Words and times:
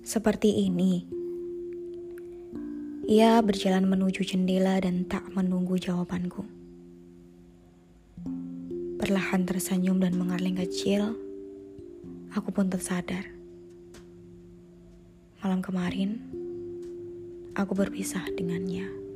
Seperti 0.00 0.64
ini. 0.64 1.04
Ia 3.04 3.36
berjalan 3.44 3.84
menuju 3.84 4.24
jendela 4.24 4.80
dan 4.80 5.04
tak 5.04 5.28
menunggu 5.36 5.76
jawabanku. 5.76 6.48
Perlahan 8.96 9.44
tersenyum 9.44 10.00
dan 10.00 10.16
mengerling 10.16 10.56
kecil, 10.56 11.12
aku 12.32 12.48
pun 12.48 12.72
tersadar. 12.72 13.28
Malam 15.44 15.60
kemarin, 15.60 16.16
aku 17.52 17.76
berpisah 17.76 18.24
dengannya. 18.40 19.09